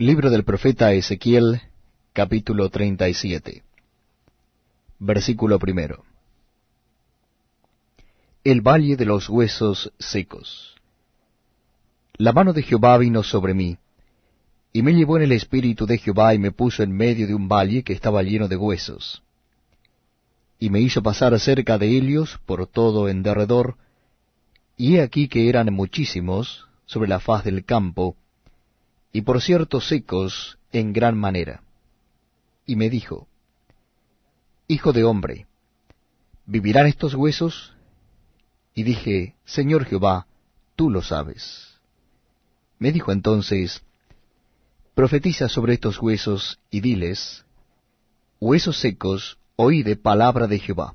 Libro 0.00 0.30
del 0.30 0.44
profeta 0.44 0.92
Ezequiel, 0.92 1.60
capítulo 2.12 2.70
37. 2.70 3.64
Versículo 5.00 5.58
primero. 5.58 6.04
El 8.44 8.60
valle 8.60 8.94
de 8.94 9.04
los 9.04 9.28
huesos 9.28 9.92
secos. 9.98 10.76
La 12.16 12.32
mano 12.32 12.52
de 12.52 12.62
Jehová 12.62 12.96
vino 12.96 13.24
sobre 13.24 13.54
mí, 13.54 13.76
y 14.72 14.82
me 14.82 14.94
llevó 14.94 15.16
en 15.16 15.24
el 15.24 15.32
espíritu 15.32 15.84
de 15.84 15.98
Jehová 15.98 16.32
y 16.32 16.38
me 16.38 16.52
puso 16.52 16.84
en 16.84 16.92
medio 16.92 17.26
de 17.26 17.34
un 17.34 17.48
valle 17.48 17.82
que 17.82 17.92
estaba 17.92 18.22
lleno 18.22 18.46
de 18.46 18.56
huesos. 18.56 19.24
Y 20.60 20.70
me 20.70 20.80
hizo 20.80 21.02
pasar 21.02 21.36
cerca 21.40 21.76
de 21.76 21.88
ellos 21.88 22.38
por 22.46 22.68
todo 22.68 23.08
en 23.08 23.24
derredor, 23.24 23.74
y 24.76 24.94
he 24.94 25.02
aquí 25.02 25.26
que 25.26 25.48
eran 25.48 25.74
muchísimos 25.74 26.68
sobre 26.86 27.08
la 27.08 27.18
faz 27.18 27.42
del 27.42 27.64
campo, 27.64 28.14
y 29.12 29.22
por 29.22 29.40
cierto 29.40 29.80
secos 29.80 30.58
en 30.72 30.92
gran 30.92 31.16
manera. 31.18 31.62
Y 32.66 32.76
me 32.76 32.90
dijo, 32.90 33.26
Hijo 34.66 34.92
de 34.92 35.04
hombre, 35.04 35.46
¿vivirán 36.44 36.86
estos 36.86 37.14
huesos? 37.14 37.74
Y 38.74 38.82
dije, 38.82 39.34
Señor 39.44 39.86
Jehová, 39.86 40.26
tú 40.76 40.90
lo 40.90 41.02
sabes. 41.02 41.78
Me 42.78 42.92
dijo 42.92 43.12
entonces, 43.12 43.82
Profetiza 44.94 45.48
sobre 45.48 45.74
estos 45.74 46.00
huesos 46.00 46.58
y 46.70 46.80
diles, 46.80 47.44
Huesos 48.40 48.78
secos, 48.78 49.38
oíde 49.56 49.96
palabra 49.96 50.46
de 50.46 50.58
Jehová. 50.58 50.94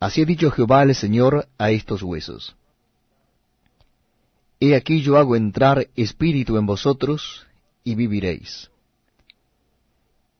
Así 0.00 0.22
ha 0.22 0.24
dicho 0.24 0.50
Jehová 0.50 0.82
el 0.82 0.94
Señor 0.94 1.48
a 1.58 1.70
estos 1.70 2.02
huesos. 2.02 2.56
He 4.58 4.74
aquí 4.74 5.02
yo 5.02 5.18
hago 5.18 5.36
entrar 5.36 5.88
espíritu 5.96 6.56
en 6.56 6.66
vosotros, 6.66 7.46
y 7.84 7.94
viviréis. 7.94 8.70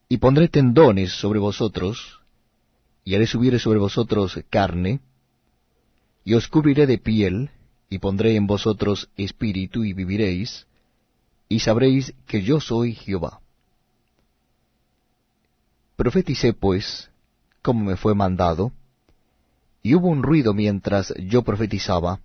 Y 0.08 0.18
pondré 0.18 0.48
tendones 0.48 1.12
sobre 1.12 1.38
vosotros, 1.38 2.20
y 3.04 3.14
haré 3.14 3.26
subir 3.26 3.58
sobre 3.60 3.78
vosotros 3.78 4.38
carne, 4.48 5.00
y 6.24 6.34
os 6.34 6.48
cubriré 6.48 6.86
de 6.86 6.98
piel, 6.98 7.50
y 7.90 7.98
pondré 7.98 8.36
en 8.36 8.46
vosotros 8.46 9.10
espíritu, 9.16 9.84
y 9.84 9.92
viviréis, 9.92 10.66
y 11.48 11.60
sabréis 11.60 12.14
que 12.26 12.42
yo 12.42 12.60
soy 12.60 12.94
Jehová. 12.94 13.40
Profeticé 15.94 16.52
pues, 16.52 17.10
como 17.62 17.84
me 17.84 17.96
fue 17.96 18.14
mandado, 18.14 18.72
y 19.82 19.94
hubo 19.94 20.08
un 20.08 20.22
ruido 20.22 20.52
mientras 20.52 21.14
yo 21.18 21.42
profetizaba, 21.42 22.20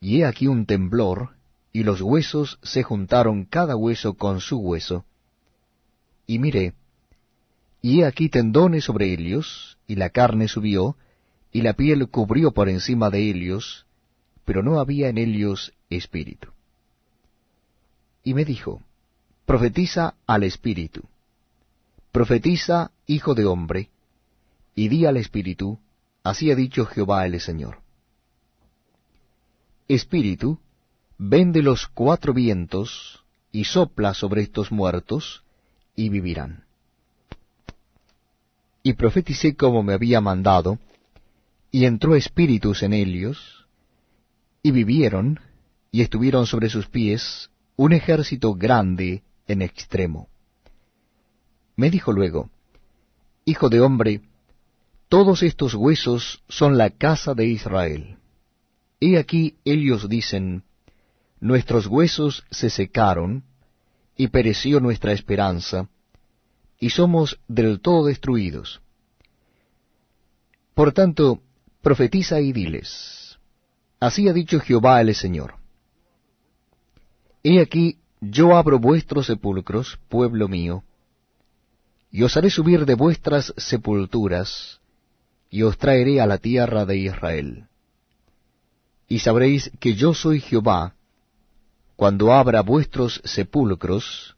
y 0.00 0.20
he 0.20 0.26
aquí 0.26 0.46
un 0.46 0.66
temblor, 0.66 1.36
y 1.72 1.82
los 1.82 2.00
huesos 2.00 2.58
se 2.62 2.82
juntaron 2.82 3.44
cada 3.44 3.76
hueso 3.76 4.14
con 4.14 4.40
su 4.40 4.58
hueso. 4.58 5.04
Y 6.26 6.38
miré, 6.38 6.74
y 7.80 8.00
he 8.00 8.06
aquí 8.06 8.28
tendones 8.28 8.84
sobre 8.84 9.12
ellos, 9.12 9.78
y 9.86 9.96
la 9.96 10.10
carne 10.10 10.48
subió, 10.48 10.96
y 11.52 11.62
la 11.62 11.72
piel 11.72 12.08
cubrió 12.08 12.52
por 12.52 12.68
encima 12.68 13.10
de 13.10 13.28
ellos, 13.30 13.86
pero 14.44 14.62
no 14.62 14.78
había 14.80 15.08
en 15.08 15.18
ellos 15.18 15.72
espíritu. 15.90 16.48
Y 18.22 18.34
me 18.34 18.44
dijo, 18.44 18.82
Profetiza 19.46 20.14
al 20.26 20.44
espíritu. 20.44 21.02
Profetiza, 22.12 22.90
hijo 23.06 23.34
de 23.34 23.46
hombre, 23.46 23.90
y 24.74 24.88
di 24.88 25.06
al 25.06 25.16
espíritu, 25.16 25.78
así 26.22 26.50
ha 26.50 26.54
dicho 26.54 26.84
Jehová 26.84 27.26
el 27.26 27.40
Señor. 27.40 27.78
Espíritu, 29.88 30.60
ven 31.16 31.52
de 31.52 31.62
los 31.62 31.86
cuatro 31.86 32.34
vientos, 32.34 33.24
y 33.50 33.64
sopla 33.64 34.12
sobre 34.12 34.42
estos 34.42 34.70
muertos, 34.70 35.42
y 35.96 36.10
vivirán. 36.10 36.64
Y 38.82 38.92
profeticé 38.92 39.56
como 39.56 39.82
me 39.82 39.94
había 39.94 40.20
mandado, 40.20 40.78
y 41.70 41.86
entró 41.86 42.14
espíritus 42.14 42.82
en 42.82 42.92
ellos, 42.92 43.66
y 44.62 44.70
vivieron, 44.70 45.40
y 45.90 46.02
estuvieron 46.02 46.46
sobre 46.46 46.68
sus 46.68 46.86
pies 46.86 47.50
un 47.76 47.94
ejército 47.94 48.54
grande 48.54 49.22
en 49.46 49.62
extremo. 49.62 50.28
Me 51.76 51.90
dijo 51.90 52.12
luego, 52.12 52.50
Hijo 53.46 53.70
de 53.70 53.80
hombre, 53.80 54.20
todos 55.08 55.42
estos 55.42 55.72
huesos 55.72 56.42
son 56.48 56.76
la 56.76 56.90
casa 56.90 57.32
de 57.32 57.46
Israel. 57.46 58.17
He 59.00 59.18
aquí 59.18 59.58
ellos 59.64 60.08
dicen, 60.08 60.64
Nuestros 61.40 61.86
huesos 61.86 62.44
se 62.50 62.68
secaron, 62.68 63.44
y 64.16 64.28
pereció 64.28 64.80
nuestra 64.80 65.12
esperanza, 65.12 65.88
y 66.80 66.90
somos 66.90 67.38
del 67.46 67.80
todo 67.80 68.06
destruidos. 68.06 68.80
Por 70.74 70.92
tanto, 70.92 71.42
profetiza 71.80 72.40
y 72.40 72.52
diles, 72.52 73.38
Así 74.00 74.28
ha 74.28 74.32
dicho 74.32 74.58
Jehová 74.60 75.00
el 75.00 75.14
Señor. 75.14 75.54
He 77.44 77.60
aquí, 77.60 77.98
yo 78.20 78.56
abro 78.56 78.80
vuestros 78.80 79.26
sepulcros, 79.26 79.98
pueblo 80.08 80.48
mío, 80.48 80.82
y 82.10 82.24
os 82.24 82.36
haré 82.36 82.50
subir 82.50 82.84
de 82.84 82.94
vuestras 82.94 83.54
sepulturas, 83.56 84.80
y 85.50 85.62
os 85.62 85.78
traeré 85.78 86.20
a 86.20 86.26
la 86.26 86.38
tierra 86.38 86.84
de 86.84 86.96
Israel 86.96 87.67
y 89.08 89.20
sabréis 89.20 89.70
que 89.80 89.94
yo 89.94 90.12
soy 90.12 90.40
Jehová, 90.40 90.94
cuando 91.96 92.32
abra 92.32 92.60
vuestros 92.60 93.20
sepulcros, 93.24 94.36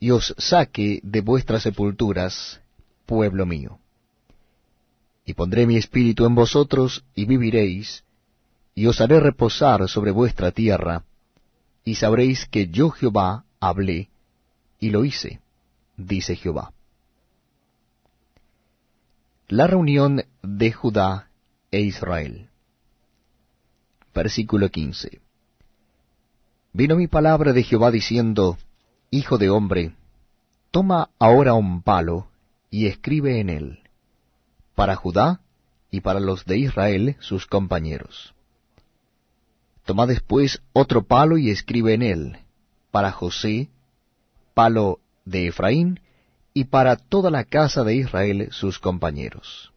y 0.00 0.10
os 0.10 0.34
saque 0.38 1.00
de 1.04 1.20
vuestras 1.20 1.62
sepulturas, 1.62 2.60
pueblo 3.06 3.46
mío. 3.46 3.78
Y 5.24 5.34
pondré 5.34 5.66
mi 5.66 5.76
espíritu 5.76 6.26
en 6.26 6.34
vosotros, 6.34 7.04
y 7.14 7.26
viviréis, 7.26 8.02
y 8.74 8.86
os 8.86 9.00
haré 9.00 9.20
reposar 9.20 9.88
sobre 9.88 10.10
vuestra 10.10 10.50
tierra, 10.50 11.04
y 11.84 11.94
sabréis 11.94 12.46
que 12.46 12.68
yo 12.68 12.90
Jehová 12.90 13.44
hablé, 13.60 14.08
y 14.80 14.90
lo 14.90 15.04
hice, 15.04 15.40
dice 15.96 16.34
Jehová. 16.34 16.72
La 19.48 19.66
reunión 19.66 20.24
de 20.42 20.72
Judá 20.72 21.28
e 21.70 21.80
Israel. 21.80 22.48
Versículo 24.14 24.68
15. 24.68 25.20
Vino 26.72 26.96
mi 26.96 27.06
palabra 27.06 27.52
de 27.52 27.62
Jehová 27.62 27.90
diciendo, 27.90 28.58
Hijo 29.10 29.38
de 29.38 29.50
hombre, 29.50 29.92
toma 30.70 31.10
ahora 31.18 31.54
un 31.54 31.82
palo 31.82 32.28
y 32.70 32.86
escribe 32.86 33.40
en 33.40 33.50
él, 33.50 33.78
para 34.74 34.96
Judá 34.96 35.40
y 35.90 36.00
para 36.00 36.20
los 36.20 36.44
de 36.44 36.58
Israel 36.58 37.16
sus 37.20 37.46
compañeros. 37.46 38.34
Toma 39.84 40.06
después 40.06 40.62
otro 40.72 41.02
palo 41.02 41.36
y 41.36 41.50
escribe 41.50 41.94
en 41.94 42.02
él, 42.02 42.38
para 42.90 43.12
José, 43.12 43.68
palo 44.54 45.00
de 45.24 45.48
Efraín, 45.48 46.00
y 46.54 46.64
para 46.64 46.96
toda 46.96 47.30
la 47.30 47.44
casa 47.44 47.82
de 47.84 47.96
Israel 47.96 48.48
sus 48.50 48.78
compañeros. 48.78 49.72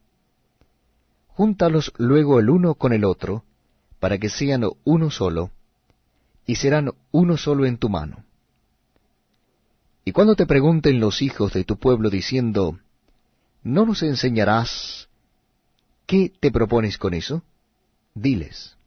Júntalos 1.28 1.94
luego 1.98 2.40
el 2.40 2.50
uno 2.50 2.76
con 2.76 2.94
el 2.94 3.04
otro, 3.04 3.44
para 4.00 4.18
que 4.18 4.30
sean 4.30 4.64
uno 4.84 5.10
solo, 5.10 5.52
y 6.46 6.56
serán 6.56 6.92
uno 7.12 7.38
solo 7.38 7.66
en 7.66 7.78
tu 7.78 7.90
mano. 7.90 8.24
Y 10.04 10.12
cuando 10.12 10.36
te 10.36 10.46
pregunten 10.46 11.00
los 11.00 11.22
hijos 11.22 11.54
de 11.54 11.64
tu 11.64 11.78
pueblo 11.78 12.10
diciendo, 12.10 12.78
¿no 13.64 13.86
nos 13.86 14.04
enseñarás 14.04 15.10
qué 16.06 16.32
te 16.40 16.52
propones 16.52 17.00
con 17.00 17.16
eso? 17.16 17.44
Diles, 18.14 18.78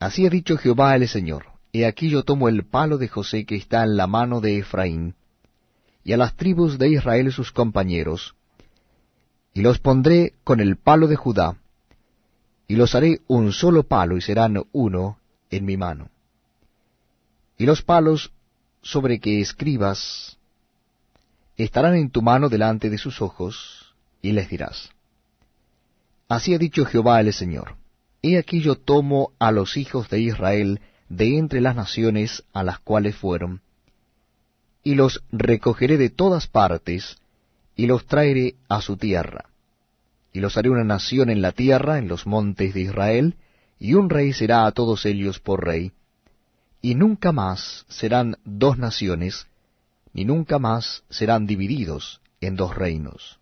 así 0.00 0.26
ha 0.26 0.30
dicho 0.30 0.56
Jehová 0.56 0.96
el 0.96 1.06
Señor, 1.06 1.46
he 1.72 1.84
aquí 1.84 2.08
yo 2.08 2.22
tomo 2.22 2.48
el 2.48 2.64
palo 2.64 2.96
de 2.96 3.08
José 3.08 3.44
que 3.44 3.56
está 3.56 3.84
en 3.84 3.96
la 3.96 4.06
mano 4.06 4.40
de 4.40 4.58
Efraín, 4.58 5.14
y 6.02 6.14
a 6.14 6.16
las 6.16 6.34
tribus 6.36 6.78
de 6.78 6.88
Israel 6.88 7.30
sus 7.30 7.52
compañeros, 7.52 8.34
y 9.52 9.60
los 9.60 9.78
pondré 9.78 10.32
con 10.42 10.60
el 10.60 10.76
palo 10.76 11.06
de 11.06 11.16
Judá, 11.16 11.58
y 12.68 12.76
los 12.76 12.94
haré 12.94 13.22
un 13.26 13.52
solo 13.52 13.84
palo 13.84 14.18
y 14.18 14.20
serán 14.20 14.62
uno 14.72 15.18
en 15.50 15.64
mi 15.64 15.78
mano. 15.78 16.10
Y 17.56 17.64
los 17.64 17.82
palos 17.82 18.30
sobre 18.82 19.18
que 19.18 19.40
escribas 19.40 20.38
estarán 21.56 21.96
en 21.96 22.10
tu 22.10 22.20
mano 22.20 22.50
delante 22.50 22.90
de 22.90 22.98
sus 22.98 23.22
ojos, 23.22 23.94
y 24.20 24.32
les 24.32 24.48
dirás, 24.50 24.90
Así 26.28 26.54
ha 26.54 26.58
dicho 26.58 26.84
Jehová 26.84 27.20
el 27.20 27.32
Señor, 27.32 27.76
He 28.20 28.36
aquí 28.36 28.60
yo 28.60 28.76
tomo 28.76 29.32
a 29.38 29.50
los 29.50 29.76
hijos 29.76 30.10
de 30.10 30.20
Israel 30.20 30.80
de 31.08 31.38
entre 31.38 31.60
las 31.60 31.74
naciones 31.74 32.44
a 32.52 32.62
las 32.62 32.80
cuales 32.80 33.16
fueron, 33.16 33.62
y 34.84 34.94
los 34.94 35.22
recogeré 35.32 35.96
de 35.96 36.10
todas 36.10 36.46
partes, 36.48 37.16
y 37.76 37.86
los 37.86 38.06
traeré 38.06 38.56
a 38.68 38.82
su 38.82 38.96
tierra 38.96 39.48
y 40.38 40.40
los 40.40 40.56
haré 40.56 40.70
una 40.70 40.84
nación 40.84 41.30
en 41.30 41.42
la 41.42 41.50
tierra, 41.50 41.98
en 41.98 42.06
los 42.06 42.24
montes 42.24 42.72
de 42.72 42.82
Israel, 42.82 43.34
y 43.80 43.94
un 43.94 44.08
rey 44.08 44.32
será 44.32 44.66
a 44.66 44.70
todos 44.70 45.04
ellos 45.04 45.40
por 45.40 45.64
rey, 45.64 45.90
y 46.80 46.94
nunca 46.94 47.32
más 47.32 47.84
serán 47.88 48.36
dos 48.44 48.78
naciones, 48.78 49.48
ni 50.12 50.24
nunca 50.24 50.60
más 50.60 51.02
serán 51.10 51.48
divididos 51.48 52.20
en 52.40 52.54
dos 52.54 52.76
reinos. 52.76 53.40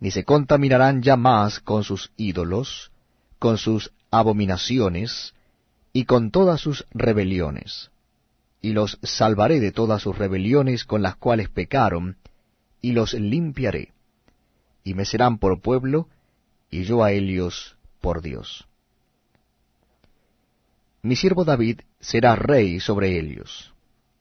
Ni 0.00 0.10
se 0.10 0.24
contaminarán 0.24 1.00
ya 1.00 1.16
más 1.16 1.60
con 1.60 1.84
sus 1.84 2.10
ídolos, 2.16 2.90
con 3.38 3.56
sus 3.56 3.92
abominaciones, 4.10 5.32
y 5.92 6.06
con 6.06 6.32
todas 6.32 6.60
sus 6.60 6.88
rebeliones. 6.90 7.92
Y 8.60 8.72
los 8.72 8.98
salvaré 9.04 9.60
de 9.60 9.70
todas 9.70 10.02
sus 10.02 10.18
rebeliones 10.18 10.84
con 10.84 11.02
las 11.02 11.14
cuales 11.14 11.48
pecaron, 11.50 12.16
y 12.82 12.90
los 12.90 13.14
limpiaré. 13.14 13.92
Y 14.88 14.94
me 14.94 15.04
serán 15.04 15.36
por 15.36 15.60
pueblo, 15.60 16.08
y 16.70 16.84
yo 16.84 17.04
a 17.04 17.12
ellos 17.12 17.76
por 18.00 18.22
Dios. 18.22 18.66
Mi 21.02 21.14
siervo 21.14 21.44
David 21.44 21.80
será 22.00 22.36
rey 22.36 22.80
sobre 22.80 23.18
ellos, 23.20 23.74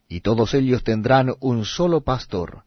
y 0.10 0.19
todos 0.19 0.54
ellos 0.54 0.84
tendrán 0.84 1.36
un 1.40 1.64
solo 1.64 2.02
pastor, 2.02 2.66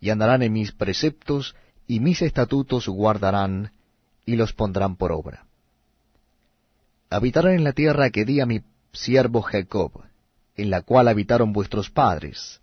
y 0.00 0.10
andarán 0.10 0.44
en 0.44 0.52
mis 0.52 0.70
preceptos, 0.70 1.56
y 1.88 1.98
mis 1.98 2.22
estatutos 2.22 2.86
guardarán, 2.86 3.72
y 4.24 4.36
los 4.36 4.52
pondrán 4.52 4.94
por 4.94 5.10
obra. 5.10 5.44
Habitarán 7.10 7.54
en 7.54 7.64
la 7.64 7.72
tierra 7.72 8.10
que 8.10 8.24
di 8.24 8.38
a 8.38 8.46
mi 8.46 8.60
siervo 8.92 9.42
Jacob, 9.42 10.04
en 10.54 10.70
la 10.70 10.82
cual 10.82 11.08
habitaron 11.08 11.52
vuestros 11.52 11.90
padres. 11.90 12.60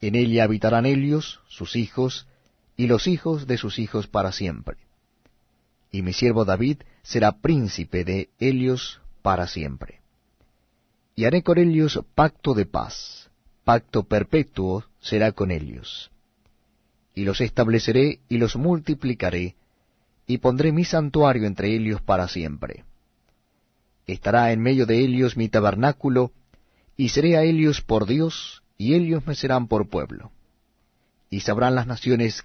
En 0.00 0.16
ella 0.16 0.42
habitarán 0.42 0.84
ellos, 0.84 1.42
sus 1.46 1.76
hijos, 1.76 2.26
y 2.76 2.86
los 2.86 3.06
hijos 3.06 3.46
de 3.46 3.56
sus 3.56 3.78
hijos 3.78 4.06
para 4.06 4.32
siempre. 4.32 4.76
Y 5.90 6.02
mi 6.02 6.12
siervo 6.12 6.44
David 6.44 6.78
será 7.02 7.32
príncipe 7.32 8.04
de 8.04 8.30
ellos 8.38 9.00
para 9.22 9.46
siempre. 9.46 10.00
Y 11.14 11.24
haré 11.24 11.42
con 11.42 11.58
ellos 11.58 12.00
pacto 12.14 12.54
de 12.54 12.66
paz, 12.66 13.30
pacto 13.62 14.02
perpetuo 14.02 14.84
será 15.00 15.32
con 15.32 15.50
ellos. 15.50 16.10
Y 17.14 17.24
los 17.24 17.40
estableceré 17.40 18.18
y 18.28 18.38
los 18.38 18.56
multiplicaré, 18.56 19.54
y 20.26 20.38
pondré 20.38 20.72
mi 20.72 20.84
santuario 20.84 21.46
entre 21.46 21.74
ellos 21.74 22.00
para 22.02 22.26
siempre. 22.26 22.84
Estará 24.06 24.52
en 24.52 24.60
medio 24.60 24.86
de 24.86 24.98
ellos 24.98 25.36
mi 25.36 25.48
tabernáculo, 25.48 26.32
y 26.96 27.10
seré 27.10 27.36
a 27.36 27.42
ellos 27.42 27.80
por 27.80 28.06
Dios, 28.06 28.62
y 28.76 28.94
ellos 28.94 29.26
me 29.26 29.34
serán 29.34 29.68
por 29.68 29.88
pueblo. 29.88 30.32
Y 31.30 31.40
sabrán 31.40 31.74
las 31.74 31.86
naciones 31.86 32.42